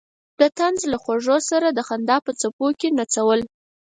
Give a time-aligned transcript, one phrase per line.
[0.39, 3.39] د طنز له خوږو سره د خندا په څپو کې نڅول.